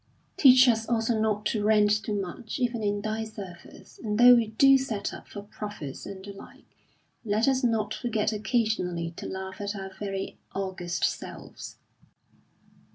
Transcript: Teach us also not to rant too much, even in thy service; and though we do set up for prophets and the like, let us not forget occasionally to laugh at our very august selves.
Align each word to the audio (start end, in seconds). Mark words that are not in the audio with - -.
Teach 0.35 0.67
us 0.67 0.89
also 0.89 1.19
not 1.19 1.45
to 1.45 1.63
rant 1.63 1.91
too 2.03 2.19
much, 2.19 2.57
even 2.57 2.81
in 2.81 3.01
thy 3.03 3.23
service; 3.23 3.99
and 4.03 4.17
though 4.17 4.33
we 4.33 4.47
do 4.47 4.75
set 4.75 5.13
up 5.13 5.27
for 5.27 5.43
prophets 5.43 6.07
and 6.07 6.25
the 6.25 6.31
like, 6.33 6.65
let 7.23 7.47
us 7.47 7.63
not 7.63 7.93
forget 7.93 8.33
occasionally 8.33 9.11
to 9.11 9.27
laugh 9.27 9.61
at 9.61 9.75
our 9.75 9.91
very 9.99 10.39
august 10.55 11.03
selves. 11.03 11.77